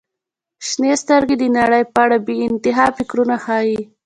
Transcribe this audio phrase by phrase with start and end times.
[0.67, 3.79] •شنې سترګې د نړۍ په اړه بې انتها فکرونه ښیي.